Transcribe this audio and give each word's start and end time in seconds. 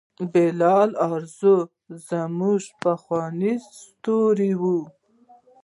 بلال 0.31 0.89
ارزو 1.11 1.55
زموږ 2.07 2.61
پخوانی 2.83 3.53
ستوری 3.75 4.51
و. 4.59 4.63